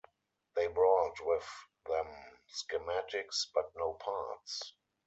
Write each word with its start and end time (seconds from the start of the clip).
They 0.55 0.65
brought 0.65 1.19
with 1.23 1.47
them 1.85 2.07
schematics, 2.49 3.45
but 3.53 3.71
no 3.75 3.93
parts. 3.93 4.73